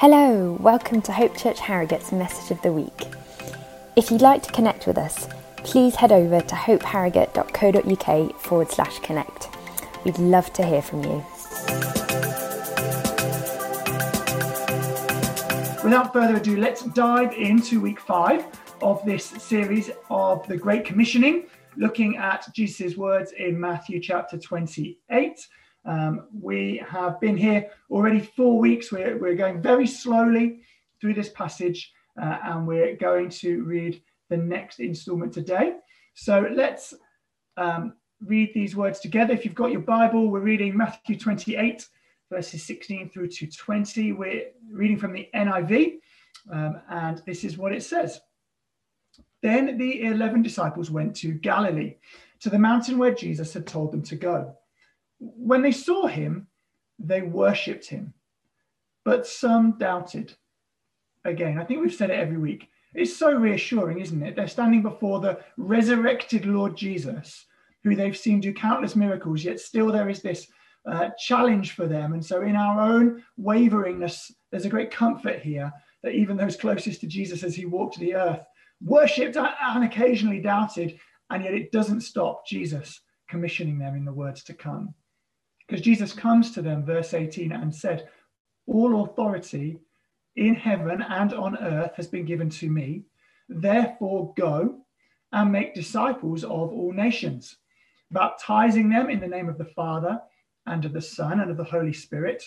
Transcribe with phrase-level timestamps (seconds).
[0.00, 3.06] Hello, welcome to Hope Church Harrogate's Message of the Week.
[3.96, 9.50] If you'd like to connect with us, please head over to hopeharrogate.co.uk forward slash connect.
[10.02, 11.22] We'd love to hear from you.
[15.84, 18.46] Without further ado, let's dive into week five
[18.80, 21.44] of this series of the Great Commissioning,
[21.76, 25.46] looking at Jesus' words in Matthew chapter 28.
[25.90, 28.92] Um, we have been here already four weeks.
[28.92, 30.60] We're, we're going very slowly
[31.00, 35.74] through this passage, uh, and we're going to read the next installment today.
[36.14, 36.94] So let's
[37.56, 39.34] um, read these words together.
[39.34, 41.88] If you've got your Bible, we're reading Matthew 28,
[42.30, 44.12] verses 16 through to 20.
[44.12, 45.98] We're reading from the NIV,
[46.52, 48.20] um, and this is what it says.
[49.42, 51.96] Then the 11 disciples went to Galilee,
[52.42, 54.54] to the mountain where Jesus had told them to go.
[55.20, 56.48] When they saw him,
[56.98, 58.14] they worshipped him,
[59.04, 60.34] but some doubted.
[61.24, 62.68] Again, I think we've said it every week.
[62.94, 64.34] It's so reassuring, isn't it?
[64.34, 67.46] They're standing before the resurrected Lord Jesus,
[67.84, 70.48] who they've seen do countless miracles, yet still there is this
[70.86, 72.14] uh, challenge for them.
[72.14, 77.00] And so, in our own waveringness, there's a great comfort here that even those closest
[77.02, 78.44] to Jesus as he walked the earth
[78.82, 84.42] worshipped and occasionally doubted, and yet it doesn't stop Jesus commissioning them in the words
[84.44, 84.94] to come.
[85.70, 88.08] Because Jesus comes to them, verse 18, and said,
[88.66, 89.78] All authority
[90.34, 93.04] in heaven and on earth has been given to me.
[93.48, 94.80] Therefore, go
[95.30, 97.58] and make disciples of all nations,
[98.10, 100.20] baptizing them in the name of the Father
[100.66, 102.42] and of the Son and of the Holy Spirit,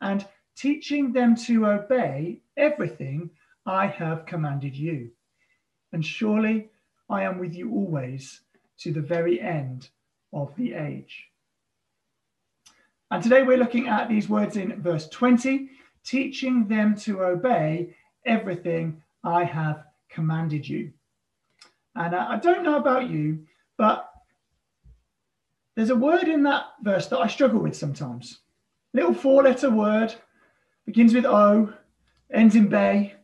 [0.00, 0.24] and
[0.56, 3.28] teaching them to obey everything
[3.66, 5.10] I have commanded you.
[5.92, 6.68] And surely
[7.10, 8.42] I am with you always
[8.78, 9.88] to the very end
[10.32, 11.28] of the age.
[13.10, 15.70] And today we're looking at these words in verse 20,
[16.04, 20.92] teaching them to obey everything I have commanded you.
[21.94, 23.46] And I don't know about you,
[23.78, 24.10] but
[25.74, 28.40] there's a word in that verse that I struggle with sometimes.
[28.92, 30.14] Little four letter word,
[30.84, 31.72] begins with O,
[32.30, 33.14] ends in bay,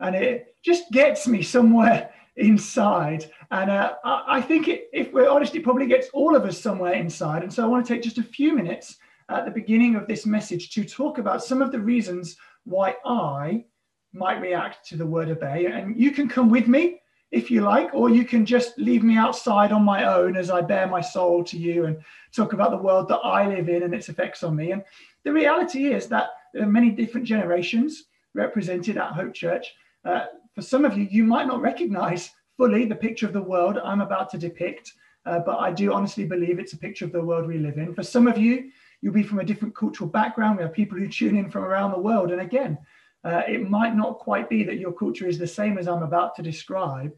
[0.00, 3.30] and it just gets me somewhere inside.
[3.50, 6.94] And uh, I think it, if we're honest, it probably gets all of us somewhere
[6.94, 7.42] inside.
[7.42, 8.96] And so I want to take just a few minutes
[9.30, 13.64] at the beginning of this message to talk about some of the reasons why I
[14.12, 15.66] might react to the word obey.
[15.66, 19.16] And you can come with me if you like, or you can just leave me
[19.16, 21.96] outside on my own as I bare my soul to you and
[22.34, 24.72] talk about the world that I live in and its effects on me.
[24.72, 24.82] And
[25.22, 28.04] the reality is that there are many different generations
[28.34, 29.72] represented at Hope Church.
[30.04, 30.24] Uh,
[30.56, 34.00] for some of you, you might not recognize fully the picture of the world I'm
[34.00, 34.92] about to depict,
[35.24, 37.94] uh, but I do honestly believe it's a picture of the world we live in.
[37.94, 40.58] For some of you, You'll be from a different cultural background.
[40.58, 42.30] We have people who tune in from around the world.
[42.30, 42.78] And again,
[43.24, 46.34] uh, it might not quite be that your culture is the same as I'm about
[46.36, 47.12] to describe.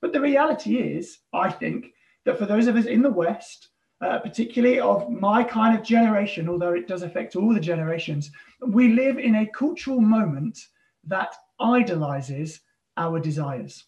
[0.00, 1.92] But the reality is, I think,
[2.24, 3.68] that for those of us in the West,
[4.00, 8.88] uh, particularly of my kind of generation, although it does affect all the generations, we
[8.88, 10.58] live in a cultural moment
[11.04, 12.60] that idolizes
[12.96, 13.84] our desires.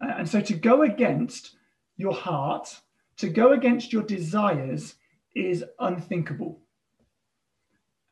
[0.00, 1.56] Uh, and so to go against
[1.96, 2.80] your heart,
[3.16, 4.96] to go against your desires,
[5.34, 6.60] is unthinkable.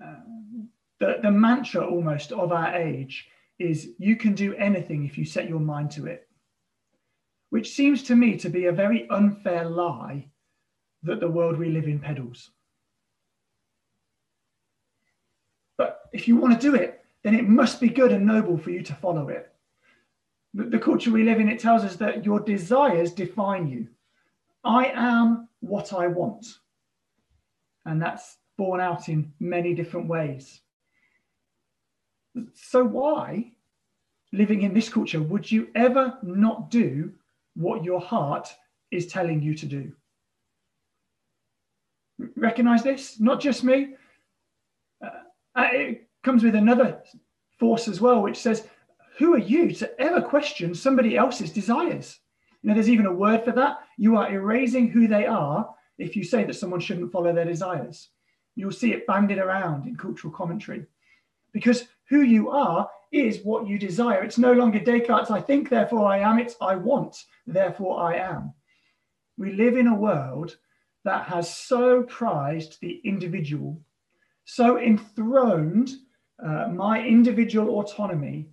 [0.04, 0.14] Uh,
[0.98, 3.28] the, the mantra almost of our age
[3.58, 6.28] is you can do anything if you set your mind to it,
[7.50, 10.26] which seems to me to be a very unfair lie
[11.02, 12.50] that the world we live in peddles.
[15.76, 18.70] But if you want to do it, then it must be good and noble for
[18.70, 19.52] you to follow it.
[20.54, 23.88] The, the culture we live in, it tells us that your desires define you.
[24.64, 26.46] I am what I want.
[27.84, 30.60] And that's borne out in many different ways.
[32.54, 33.52] So, why,
[34.32, 37.12] living in this culture, would you ever not do
[37.54, 38.48] what your heart
[38.90, 39.92] is telling you to do?
[42.36, 43.20] Recognize this?
[43.20, 43.94] Not just me.
[45.04, 45.08] Uh,
[45.56, 47.02] uh it comes with another
[47.58, 48.66] force as well, which says,
[49.18, 52.18] Who are you to ever question somebody else's desires?
[52.62, 53.80] You know, there's even a word for that.
[53.98, 55.68] You are erasing who they are
[55.98, 58.08] if you say that someone shouldn't follow their desires.
[58.54, 60.86] You'll see it bandied around in cultural commentary.
[61.52, 64.22] Because who you are is what you desire.
[64.22, 66.38] It's no longer Descartes' I think, therefore I am.
[66.38, 67.16] It's I want,
[67.46, 68.54] therefore I am.
[69.36, 70.56] We live in a world
[71.04, 73.80] that has so prized the individual,
[74.44, 75.90] so enthroned
[76.42, 78.48] uh, my individual autonomy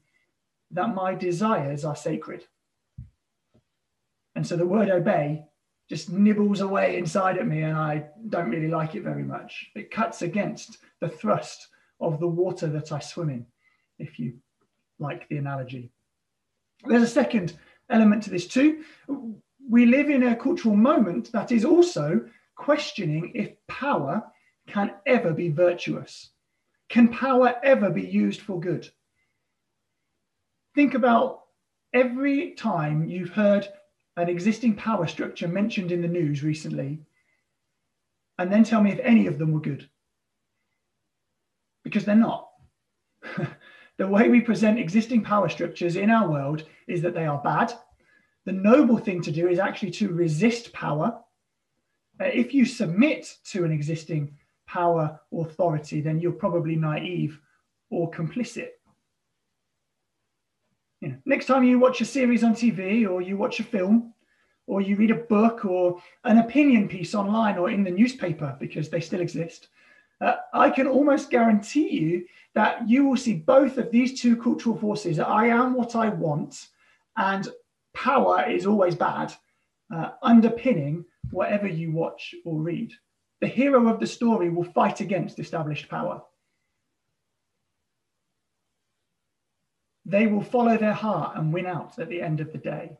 [0.71, 2.45] that my desires are sacred.
[4.35, 5.45] And so the word obey
[5.89, 9.71] just nibbles away inside at me and I don't really like it very much.
[9.75, 11.67] It cuts against the thrust
[11.99, 13.45] of the water that I swim in,
[13.97, 14.33] if you
[14.99, 15.91] like the analogy.
[16.85, 17.57] There's a second
[17.89, 18.83] element to this too.
[19.67, 22.25] We live in a cultural moment that is also
[22.55, 24.23] questioning if power
[24.67, 26.29] can ever be virtuous.
[26.89, 28.87] Can power ever be used for good?
[30.75, 31.41] Think about
[31.93, 33.67] every time you've heard
[34.17, 36.99] an existing power structure mentioned in the news recently,
[38.37, 39.89] and then tell me if any of them were good.
[41.83, 42.49] Because they're not.
[43.97, 47.73] the way we present existing power structures in our world is that they are bad.
[48.45, 51.19] The noble thing to do is actually to resist power.
[52.19, 54.35] Uh, if you submit to an existing
[54.67, 57.39] power authority, then you're probably naive
[57.89, 58.69] or complicit.
[61.01, 64.13] You know, next time you watch a series on TV or you watch a film
[64.67, 68.89] or you read a book or an opinion piece online or in the newspaper because
[68.89, 69.69] they still exist,
[70.21, 74.77] uh, I can almost guarantee you that you will see both of these two cultural
[74.77, 75.19] forces.
[75.19, 76.67] I am what I want,
[77.15, 77.47] and
[77.93, 79.33] power is always bad,
[79.93, 82.91] uh, underpinning whatever you watch or read.
[83.39, 86.21] The hero of the story will fight against established power.
[90.09, 92.97] They will follow their heart and win out at the end of the day.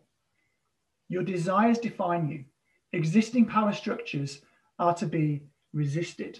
[1.07, 2.45] Your desires define you.
[2.94, 4.41] Existing power structures
[4.77, 5.41] are to be
[5.73, 6.39] resisted.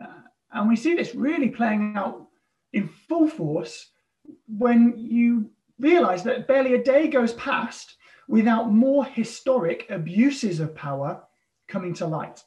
[0.00, 2.28] Uh, and we see this really playing out
[2.72, 3.90] in full force
[4.46, 5.50] when you
[5.80, 7.96] realize that barely a day goes past
[8.28, 11.24] without more historic abuses of power
[11.66, 12.44] coming to light.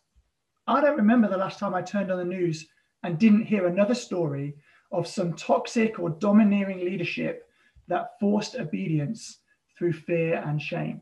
[0.67, 2.65] I don't remember the last time I turned on the news
[3.03, 4.55] and didn't hear another story
[4.91, 7.49] of some toxic or domineering leadership
[7.87, 9.39] that forced obedience
[9.77, 11.01] through fear and shame.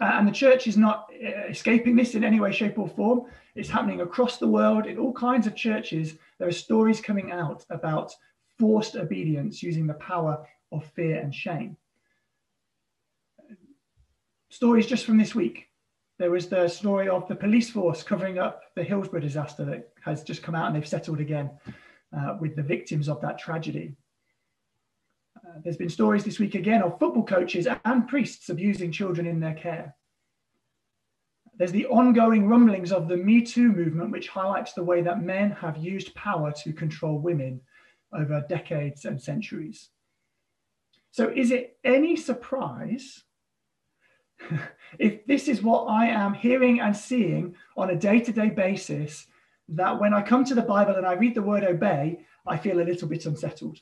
[0.00, 3.22] And the church is not uh, escaping this in any way, shape, or form.
[3.56, 6.14] It's happening across the world in all kinds of churches.
[6.38, 8.14] There are stories coming out about
[8.58, 11.76] forced obedience using the power of fear and shame.
[14.50, 15.68] Stories just from this week.
[16.18, 20.22] There was the story of the police force covering up the Hillsborough disaster that has
[20.22, 21.50] just come out and they've settled again
[22.16, 23.94] uh, with the victims of that tragedy.
[25.36, 29.40] Uh, there's been stories this week again of football coaches and priests abusing children in
[29.40, 29.94] their care.
[31.56, 35.50] There's the ongoing rumblings of the Me Too movement, which highlights the way that men
[35.50, 37.60] have used power to control women
[38.12, 39.90] over decades and centuries.
[41.10, 43.24] So, is it any surprise
[44.98, 49.26] if this is what I am hearing and seeing on a day to day basis,
[49.68, 52.80] that when I come to the Bible and I read the word obey, I feel
[52.80, 53.78] a little bit unsettled.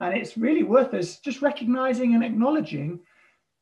[0.00, 3.00] And it's really worth us just recognizing and acknowledging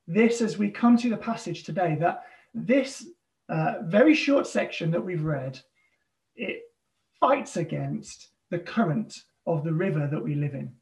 [0.07, 2.25] this as we come to the passage today that
[2.55, 3.07] this
[3.49, 5.61] uh, very short section that we've read
[6.37, 6.63] it
[7.21, 9.15] fights against the current
[9.47, 10.73] of the river that we live in.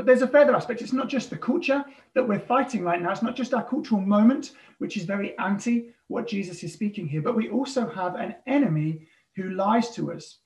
[0.00, 0.80] But there's a further aspect.
[0.80, 3.10] It's not just the culture that we're fighting right now.
[3.10, 7.20] It's not just our cultural moment, which is very anti what Jesus is speaking here,
[7.20, 9.06] but we also have an enemy
[9.36, 10.38] who lies to us.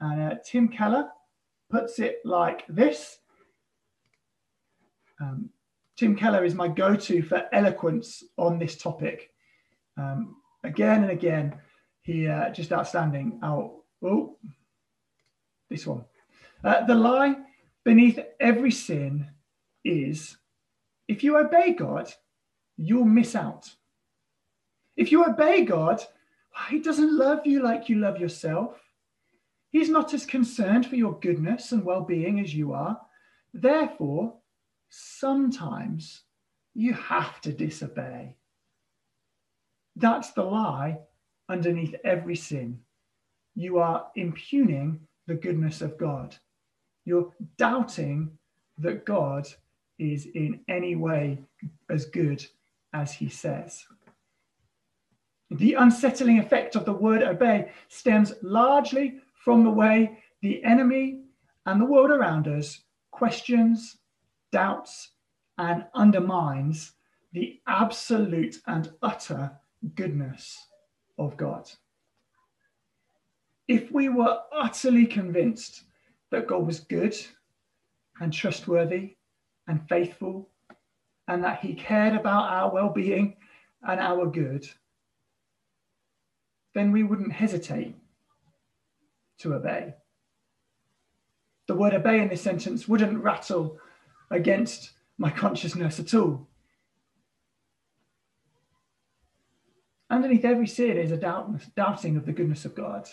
[0.00, 1.08] And uh, Tim Keller
[1.70, 3.18] puts it like this.
[5.20, 5.50] Um,
[5.94, 9.30] Tim Keller is my go to for eloquence on this topic.
[9.96, 11.54] Um, again and again,
[12.00, 13.38] he uh, just outstanding.
[13.40, 14.36] Oh, oh,
[15.70, 16.04] this one.
[16.64, 17.36] Uh, the lie
[17.86, 19.28] beneath every sin
[19.84, 20.36] is
[21.06, 22.12] if you obey God,
[22.76, 23.70] you'll miss out.
[24.96, 28.74] If you obey God, oh, He doesn't love you like you love yourself.
[29.70, 33.00] He's not as concerned for your goodness and well being as you are.
[33.54, 34.34] Therefore,
[34.88, 36.22] sometimes
[36.74, 38.34] you have to disobey.
[39.94, 40.98] That's the lie
[41.48, 42.80] underneath every sin.
[43.54, 46.36] You are impugning the goodness of God.
[47.06, 48.36] You're doubting
[48.78, 49.48] that God
[49.98, 51.38] is in any way
[51.88, 52.44] as good
[52.92, 53.86] as he says.
[55.50, 61.20] The unsettling effect of the word obey stems largely from the way the enemy
[61.64, 62.80] and the world around us
[63.12, 63.96] questions,
[64.50, 65.12] doubts,
[65.58, 66.92] and undermines
[67.32, 69.52] the absolute and utter
[69.94, 70.66] goodness
[71.18, 71.70] of God.
[73.68, 75.84] If we were utterly convinced
[76.30, 77.16] that God was good
[78.20, 79.16] and trustworthy
[79.68, 80.48] and faithful,
[81.28, 83.36] and that He cared about our well being
[83.82, 84.68] and our good,
[86.74, 87.94] then we wouldn't hesitate
[89.38, 89.94] to obey.
[91.66, 93.78] The word obey in this sentence wouldn't rattle
[94.30, 96.46] against my consciousness at all.
[100.08, 103.08] Underneath every sin is a doubt, doubting of the goodness of God.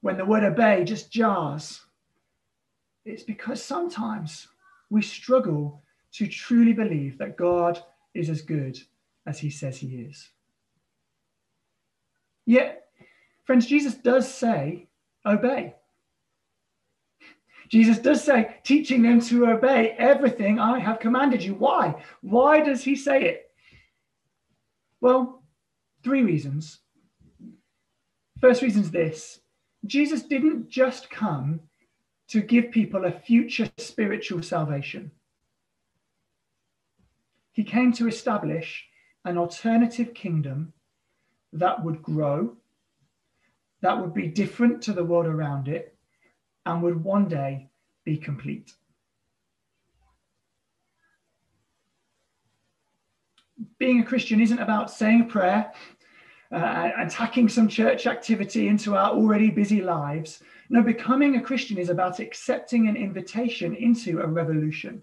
[0.00, 1.80] When the word obey just jars,
[3.04, 4.48] it's because sometimes
[4.90, 7.82] we struggle to truly believe that God
[8.14, 8.78] is as good
[9.26, 10.28] as he says he is.
[12.46, 12.86] Yet,
[13.44, 14.88] friends, Jesus does say,
[15.26, 15.74] obey.
[17.68, 21.54] Jesus does say, teaching them to obey everything I have commanded you.
[21.54, 22.02] Why?
[22.22, 23.50] Why does he say it?
[25.00, 25.42] Well,
[26.02, 26.78] three reasons.
[28.40, 29.40] First reason is this
[29.88, 31.60] Jesus didn't just come
[32.28, 35.10] to give people a future spiritual salvation,
[37.52, 38.86] he came to establish
[39.24, 40.72] an alternative kingdom
[41.52, 42.56] that would grow,
[43.80, 45.96] that would be different to the world around it,
[46.66, 47.68] and would one day
[48.04, 48.74] be complete.
[53.78, 55.72] Being a Christian isn't about saying a prayer
[56.50, 60.42] uh, and tacking some church activity into our already busy lives.
[60.70, 65.02] No, becoming a Christian is about accepting an invitation into a revolution.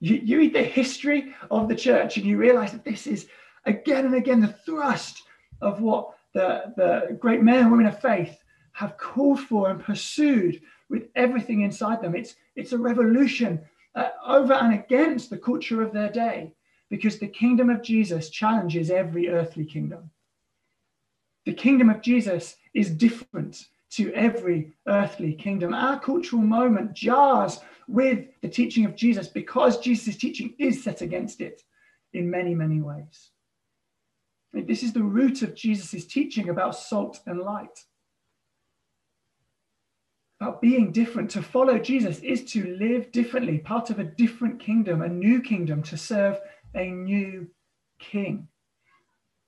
[0.00, 3.28] You, you read the history of the church and you realize that this is
[3.64, 5.22] again and again the thrust
[5.60, 8.38] of what the, the great men and women of faith
[8.72, 12.14] have called for and pursued with everything inside them.
[12.14, 13.60] It's, it's a revolution
[13.96, 16.54] uh, over and against the culture of their day
[16.90, 20.10] because the kingdom of Jesus challenges every earthly kingdom.
[21.46, 25.72] The kingdom of Jesus is different to every earthly kingdom.
[25.72, 31.40] Our cultural moment jars with the teaching of Jesus because Jesus' teaching is set against
[31.40, 31.62] it
[32.12, 33.30] in many, many ways.
[34.52, 37.84] This is the root of Jesus' teaching about salt and light
[40.40, 41.30] about being different.
[41.30, 45.82] To follow Jesus is to live differently, part of a different kingdom, a new kingdom,
[45.84, 46.38] to serve
[46.74, 47.48] a new
[47.98, 48.48] king.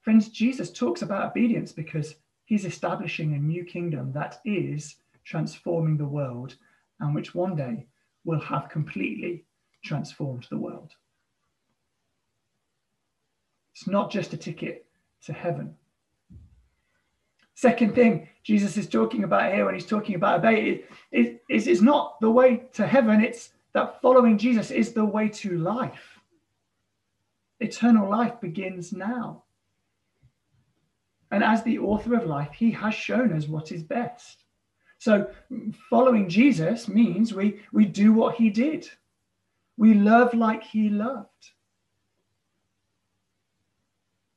[0.02, 6.04] Friends, Jesus talks about obedience because he's establishing a new kingdom that is transforming the
[6.04, 6.56] world
[7.00, 7.86] and which one day
[8.24, 9.44] will have completely
[9.84, 10.92] transformed the world.
[13.74, 14.86] It's not just a ticket
[15.24, 15.76] to heaven,
[17.60, 21.82] Second thing Jesus is talking about here when he's talking about obey is, is, is
[21.82, 26.09] not the way to heaven, it's that following Jesus is the way to life.
[27.60, 29.44] Eternal life begins now.
[31.30, 34.44] And as the author of life, he has shown us what is best.
[34.98, 35.30] So
[35.88, 38.88] following Jesus means we, we do what he did.
[39.76, 41.52] We love like he loved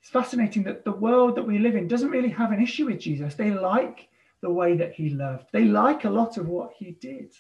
[0.03, 3.00] It's fascinating that the world that we live in doesn't really have an issue with
[3.00, 3.36] Jesus.
[3.36, 4.10] They like
[4.42, 7.34] the way that he loved, they like a lot of what he did.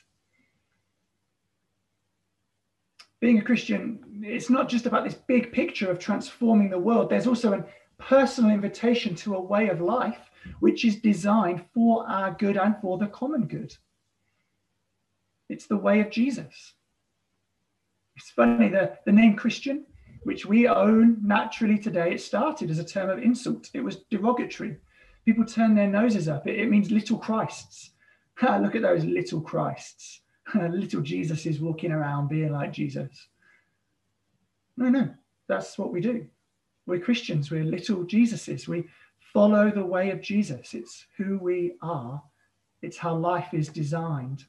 [3.23, 7.25] Being a Christian, it's not just about this big picture of transforming the world, there's
[7.25, 7.65] also a
[7.97, 12.97] personal invitation to a way of life which is designed for our good and for
[12.97, 13.73] the common good.
[15.47, 16.73] It's the way of Jesus.
[18.17, 19.85] It's funny, the, the name Christian
[20.23, 23.69] which we own naturally today, it started as a term of insult.
[23.73, 24.79] It was derogatory.
[25.23, 26.45] People turn their noses up.
[26.45, 27.91] It, it means little Christs.
[28.41, 30.22] Look at those little Christs.
[30.55, 33.27] little Jesus is walking around being like Jesus.
[34.77, 35.09] No, no,
[35.47, 36.25] that's what we do.
[36.85, 37.51] We're Christians.
[37.51, 38.67] We're little Jesuses.
[38.67, 38.85] We
[39.33, 40.73] follow the way of Jesus.
[40.73, 42.21] It's who we are.
[42.81, 44.45] It's how life is designed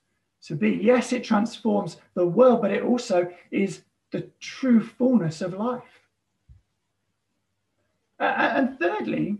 [0.46, 0.70] to be.
[0.82, 5.82] Yes, it transforms the world, but it also is the true fullness of life.
[8.18, 9.38] And thirdly,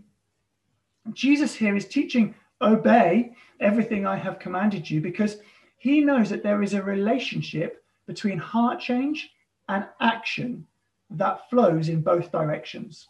[1.13, 5.37] Jesus here is teaching obey everything I have commanded you because
[5.85, 9.29] he knows that there is a relationship between heart change
[9.69, 10.65] and action
[11.11, 13.07] that flows in both directions.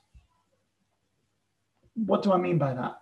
[1.93, 2.99] What do I mean by that?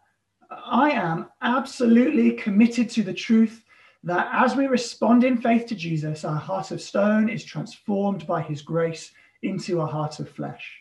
[0.52, 3.64] I am absolutely committed to the truth
[4.04, 8.44] that as we respond in faith to Jesus, our heart of stone is transformed by
[8.44, 9.12] his grace
[9.42, 10.72] into a heart of flesh.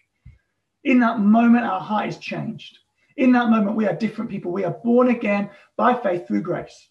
[0.84, 2.76] In that moment, our heart is changed.
[3.16, 4.52] In that moment, we are different people.
[4.52, 6.90] We are born again by faith through grace.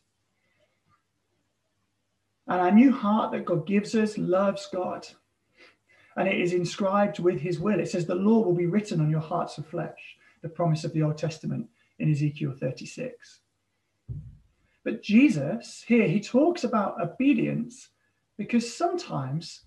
[2.48, 5.07] And our new heart that God gives us loves God.
[6.17, 7.79] And it is inscribed with his will.
[7.79, 10.93] It says, The law will be written on your hearts of flesh, the promise of
[10.93, 11.67] the Old Testament
[12.00, 13.39] in Ezekiel 36.
[14.83, 17.89] But Jesus, here, he talks about obedience
[18.38, 19.62] because sometimes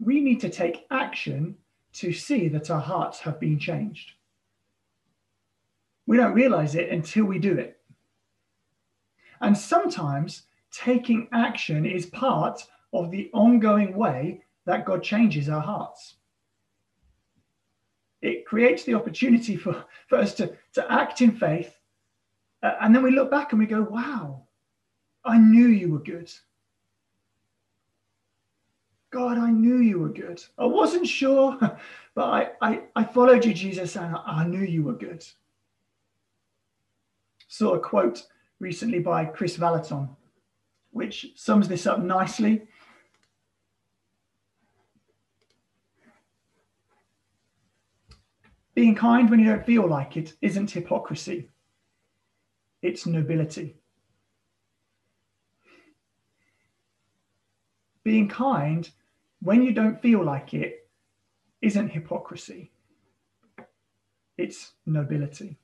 [0.00, 1.56] we need to take action
[1.94, 4.12] to see that our hearts have been changed.
[6.06, 7.80] We don't realize it until we do it.
[9.40, 10.42] And sometimes
[10.76, 16.16] taking action is part of the ongoing way that God changes our hearts.
[18.22, 21.74] It creates the opportunity for, for us to, to act in faith
[22.62, 24.42] Uh, and then we look back and we go, wow,
[25.24, 26.32] I knew you were good.
[29.12, 30.42] God, I knew you were good.
[30.58, 31.58] I wasn't sure,
[32.14, 35.24] but I, I, I followed you, Jesus, and I, I knew you were good.
[37.48, 38.26] Saw a quote
[38.60, 40.08] recently by Kris Vallotton,
[40.96, 42.62] which sums this up nicely.
[48.74, 51.50] Being kind when you don't feel like it isn't hypocrisy,
[52.82, 53.76] it's nobility.
[58.02, 58.90] Being kind
[59.40, 60.88] when you don't feel like it
[61.60, 62.70] isn't hypocrisy,
[64.38, 65.58] it's nobility.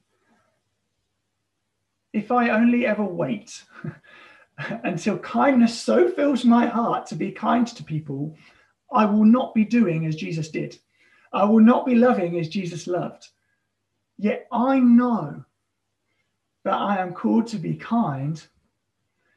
[2.12, 3.64] If I only ever wait
[4.84, 8.36] until kindness so fills my heart to be kind to people,
[8.92, 10.78] I will not be doing as Jesus did.
[11.32, 13.28] I will not be loving as Jesus loved.
[14.18, 15.44] Yet I know
[16.64, 18.42] that I am called to be kind.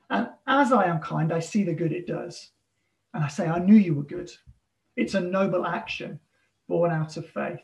[0.10, 2.52] And as I am kind, I see the good it does.
[3.14, 4.30] And I say, I knew you were good.
[4.98, 6.20] It's a noble action
[6.68, 7.60] born out of faith.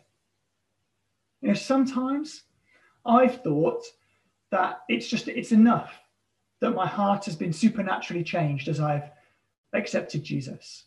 [1.41, 2.43] You know, sometimes
[3.05, 3.83] I've thought
[4.51, 5.91] that it's just, it's enough
[6.61, 9.11] that my heart has been supernaturally changed as I've
[9.73, 10.85] accepted Jesus.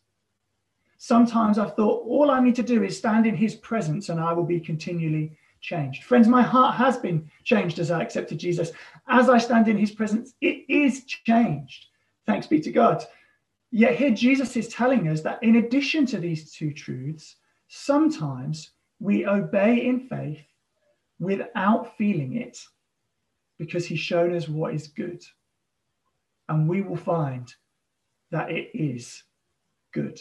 [0.97, 4.33] Sometimes I've thought all I need to do is stand in his presence and I
[4.33, 6.05] will be continually changed.
[6.05, 8.71] Friends, my heart has been changed as I accepted Jesus.
[9.09, 11.87] As I stand in his presence, it is changed.
[12.27, 13.05] Thanks be to God.
[13.71, 17.37] Yet here Jesus is telling us that in addition to these two truths,
[17.69, 20.47] sometimes we obey in faith
[21.19, 22.59] without feeling it
[23.59, 25.25] because he's shown us what is good.
[26.49, 27.53] And we will find
[28.31, 29.23] that it is
[29.93, 30.21] good.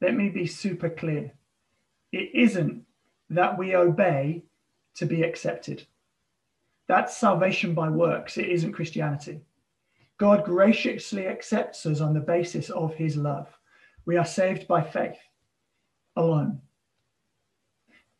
[0.00, 1.32] Let me be super clear.
[2.12, 2.84] It isn't
[3.28, 4.44] that we obey
[4.94, 5.86] to be accepted.
[6.88, 8.36] That's salvation by works.
[8.36, 9.42] It isn't Christianity.
[10.16, 13.48] God graciously accepts us on the basis of his love.
[14.04, 15.18] We are saved by faith
[16.16, 16.60] alone.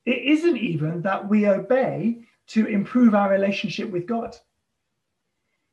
[0.07, 4.37] It isn't even that we obey to improve our relationship with God.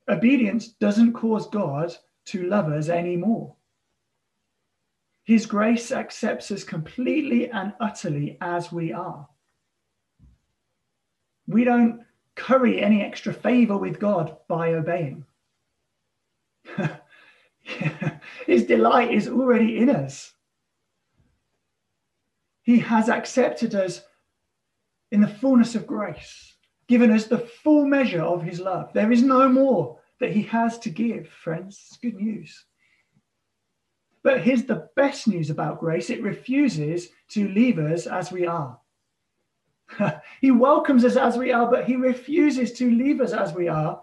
[0.09, 3.55] Obedience doesn't cause God to love us anymore.
[5.23, 9.27] His grace accepts us completely and utterly as we are.
[11.47, 12.01] We don't
[12.35, 15.25] curry any extra favor with God by obeying.
[18.45, 20.33] His delight is already in us.
[22.61, 24.01] He has accepted us
[25.11, 26.56] in the fullness of grace,
[26.87, 28.91] given us the full measure of his love.
[28.93, 31.85] There is no more that he has to give, friends.
[31.87, 32.65] It's good news.
[34.23, 38.79] But here's the best news about grace it refuses to leave us as we are.
[40.41, 44.01] he welcomes us as we are, but he refuses to leave us as we are.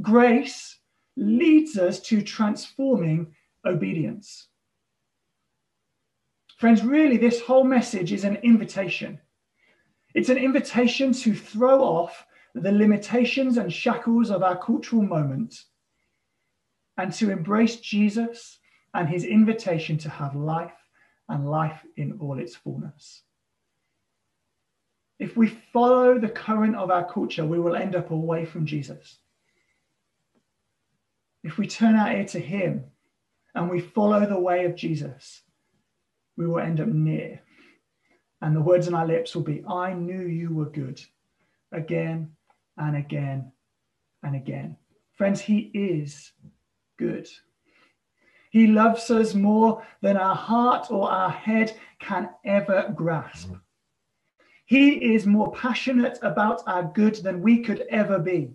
[0.00, 0.78] Grace
[1.16, 3.34] leads us to transforming
[3.64, 4.48] obedience.
[6.58, 9.20] Friends, really, this whole message is an invitation.
[10.18, 15.64] It's an invitation to throw off the limitations and shackles of our cultural moment
[16.96, 18.58] and to embrace Jesus
[18.94, 20.72] and his invitation to have life
[21.28, 23.22] and life in all its fullness.
[25.20, 29.18] If we follow the current of our culture, we will end up away from Jesus
[31.44, 32.84] if we turn our ear to him
[33.54, 35.42] and we follow the way of Jesus,
[36.36, 37.40] we will end up near.
[38.40, 41.00] And the words on our lips will be, I knew you were good,
[41.72, 42.30] again
[42.76, 43.50] and again
[44.22, 44.76] and again.
[45.14, 46.32] Friends, he is
[46.98, 47.28] good.
[48.50, 53.50] He loves us more than our heart or our head can ever grasp.
[54.64, 58.50] He is more passionate about our good than we could ever be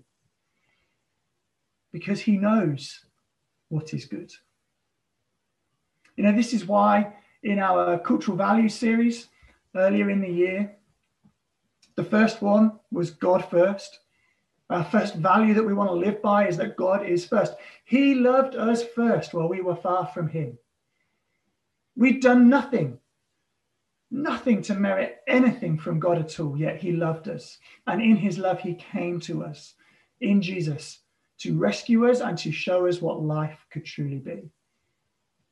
[1.92, 3.06] because he knows
[3.70, 4.32] what is good.
[6.16, 9.30] You know, this is why in our cultural values series
[9.76, 10.76] earlier in the year,
[11.96, 14.00] the first one was God first.
[14.70, 17.54] Our first value that we want to live by is that God is first.
[17.86, 20.58] He loved us first while we were far from Him.
[21.96, 23.00] We'd done nothing,
[24.10, 27.60] nothing to merit anything from God at all, yet He loved us.
[27.86, 29.76] And in His love, He came to us
[30.22, 31.00] in Jesus
[31.40, 34.50] to rescue us and to show us what life could truly be.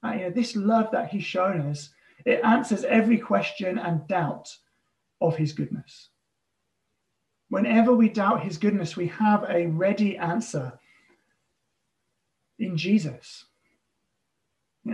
[0.03, 1.89] And, you know, this love that he's shown us,
[2.25, 4.49] it answers every question and doubt
[5.19, 6.10] of his goodness.
[7.49, 10.79] Whenever we doubt his goodness, we have a ready answer
[12.60, 13.45] in Jesus.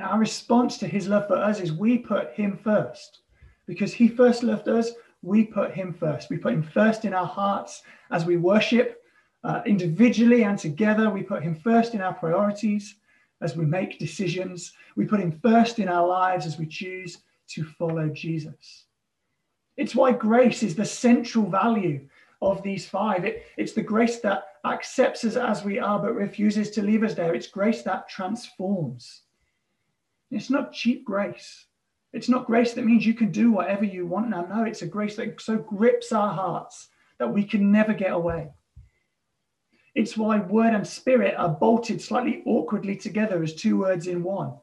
[0.02, 3.20] Our response to his love for us is we put him first
[3.68, 4.92] because he first loved us.
[5.22, 6.30] we put Him first.
[6.30, 9.04] We put Him first in our hearts as we worship
[9.44, 11.10] uh, individually and together.
[11.10, 12.96] We put Him first in our priorities
[13.42, 14.74] as we make decisions.
[14.96, 17.20] We put Him first in our lives as we choose
[17.50, 18.86] to follow Jesus.
[19.78, 22.08] It's why grace is the central value
[22.42, 23.26] of these five.
[23.26, 27.14] It, it's the grace that accepts us as we are but refuses to leave us
[27.14, 27.34] there.
[27.34, 29.22] It's grace that transforms.
[30.32, 31.66] It's not cheap grace.
[32.14, 34.46] It's not grace that means you can do whatever you want now.
[34.46, 38.50] No, it's a grace that so grips our hearts that we can never get away.
[39.98, 44.54] It's why word and spirit are bolted slightly awkwardly together as two words in one,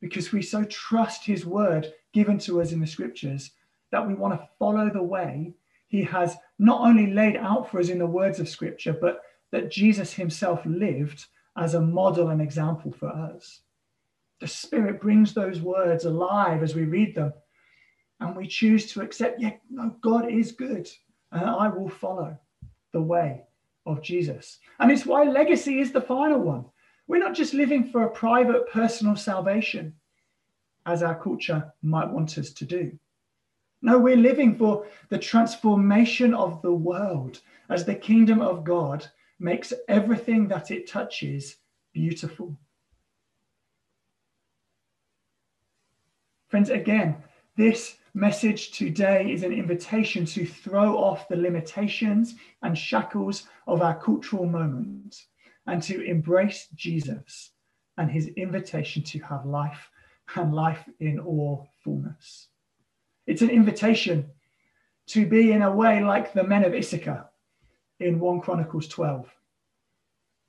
[0.00, 3.50] because we so trust his word given to us in the scriptures
[3.90, 5.52] that we want to follow the way
[5.88, 9.68] he has not only laid out for us in the words of scripture, but that
[9.68, 11.26] Jesus himself lived
[11.56, 13.62] as a model and example for us.
[14.38, 17.32] The Spirit brings those words alive as we read them.
[18.20, 20.88] And we choose to accept, yeah, no, God is good.
[21.32, 22.38] And I will follow
[22.92, 23.42] the way
[23.86, 24.58] of Jesus.
[24.78, 26.64] And it's why legacy is the final one.
[27.06, 29.94] We're not just living for a private personal salvation,
[30.86, 32.98] as our culture might want us to do.
[33.82, 39.06] No, we're living for the transformation of the world as the kingdom of God
[39.38, 41.56] makes everything that it touches
[41.92, 42.56] beautiful.
[46.48, 47.16] Friends, again,
[47.56, 53.98] this message today is an invitation to throw off the limitations and shackles of our
[53.98, 55.24] cultural moment
[55.66, 57.50] and to embrace Jesus
[57.98, 59.90] and his invitation to have life
[60.36, 62.48] and life in all fullness.
[63.26, 64.30] It's an invitation
[65.08, 67.28] to be, in a way, like the men of Issachar
[67.98, 69.28] in 1 Chronicles 12.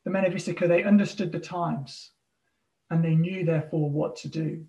[0.03, 2.11] The men of Issachar, they understood the times
[2.91, 4.65] and they knew, therefore, what to do.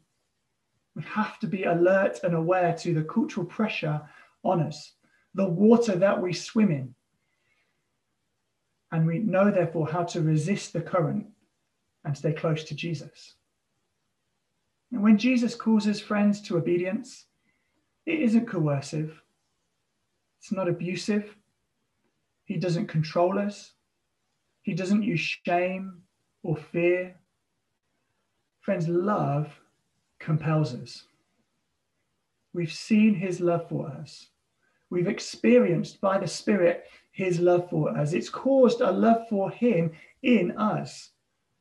[0.97, 4.01] We have to be alert and aware to the cultural pressure
[4.43, 4.95] on us,
[5.35, 6.95] the water that we swim in.
[8.91, 11.27] And we know, therefore, how to resist the current
[12.05, 13.35] and stay close to Jesus.
[14.91, 17.27] And when Jesus calls his friends to obedience,
[18.07, 19.21] it isn't coercive,
[20.39, 21.37] it's not abusive,
[22.45, 23.73] he doesn't control us,
[24.63, 26.03] he doesn't use shame
[26.43, 27.17] or fear.
[28.61, 29.53] Friends, love
[30.27, 31.05] compels us.
[32.53, 34.27] We've seen his love for us.
[34.91, 38.12] We've experienced by the Spirit his love for us.
[38.12, 39.93] It's caused a love for him
[40.25, 41.11] in us.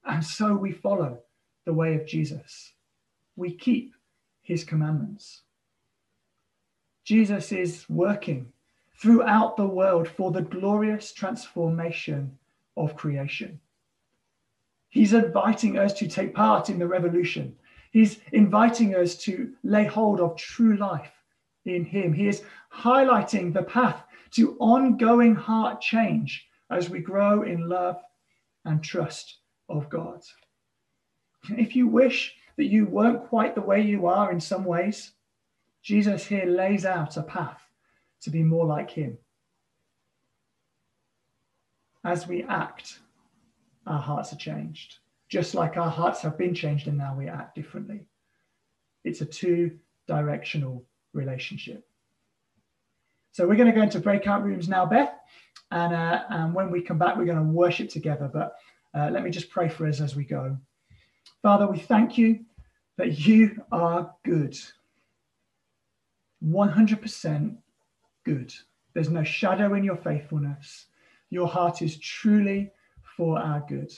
[0.03, 1.19] And so we follow
[1.65, 2.73] the way of Jesus.
[3.35, 3.93] We keep
[4.41, 5.43] his commandments.
[7.03, 8.51] Jesus is working
[8.99, 12.35] throughout the world for the glorious transformation
[12.75, 13.59] of creation.
[14.89, 17.55] He's inviting us to take part in the revolution
[17.95, 21.13] He's inviting us to lay hold of true life
[21.63, 22.11] in Him.
[22.11, 27.95] He is highlighting the path to ongoing heart change as we grow in love
[28.65, 29.37] and trust
[29.69, 30.21] of God.
[31.51, 35.13] If you wish that you weren't quite the way you are in some ways,
[35.81, 37.61] Jesus here lays out a path
[38.23, 39.17] to be more like Him.
[42.03, 42.99] As we act,
[43.87, 44.97] our hearts are changed
[45.29, 48.05] just like our hearts have been changed and now we act differently.
[49.03, 51.87] It's a two directional relationship.
[53.31, 55.13] So we're going to go into breakout rooms now, Beth.
[55.71, 58.29] And, uh, and when we come back, we're going to worship together.
[58.31, 58.55] But
[58.93, 60.57] uh, let me just pray for us as we go.
[61.41, 62.45] Father, we thank you
[62.97, 64.57] that you are good.
[66.43, 67.57] 100%
[68.23, 68.53] good.
[68.93, 70.85] There's no shadow in your faithfulness.
[71.29, 72.71] Your heart is truly
[73.17, 73.91] for our good.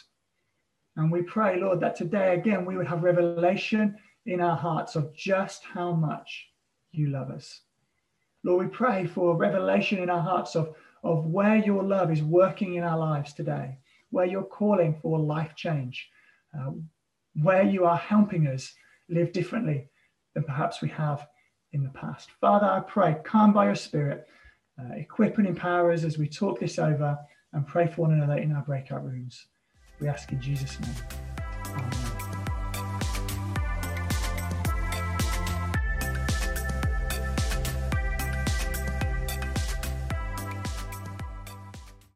[0.97, 5.13] And we pray, Lord, that today again we would have revelation in our hearts of
[5.15, 6.47] just how much
[6.91, 7.62] you love us.
[8.43, 12.75] Lord, we pray for revelation in our hearts of, of where your love is working
[12.75, 13.77] in our lives today,
[14.10, 16.10] where you're calling for life change,
[16.57, 16.71] uh,
[17.41, 18.73] where you are helping us
[19.07, 19.88] live differently
[20.33, 21.27] than perhaps we have
[21.73, 22.31] in the past.
[22.41, 24.27] Father, I pray, come by your Spirit,
[24.79, 27.17] uh, equip and empower us as we talk this over
[27.53, 29.45] and pray for one another in our breakout rooms.
[29.99, 31.26] We ask in Jesus' name.